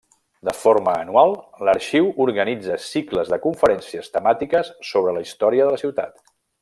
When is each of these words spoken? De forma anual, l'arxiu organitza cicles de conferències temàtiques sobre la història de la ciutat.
De 0.47 0.53
forma 0.59 0.93
anual, 1.01 1.33
l'arxiu 1.67 2.09
organitza 2.25 2.79
cicles 2.85 3.29
de 3.35 3.39
conferències 3.45 4.09
temàtiques 4.17 4.73
sobre 4.93 5.15
la 5.19 5.23
història 5.27 5.69
de 5.69 5.77
la 5.77 5.83
ciutat. 5.85 6.19